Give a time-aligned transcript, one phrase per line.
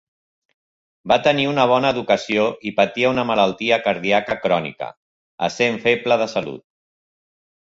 [1.11, 4.89] Va tenir una bona educació i patia una malaltia cardíaca crònica,
[5.49, 6.67] essent feble de salut.